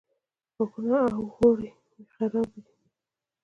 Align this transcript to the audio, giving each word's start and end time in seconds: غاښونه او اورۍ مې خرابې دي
غاښونه 0.55 0.97
او 1.15 1.21
اورۍ 1.37 1.69
مې 1.93 2.03
خرابې 2.13 2.59
دي 2.65 2.73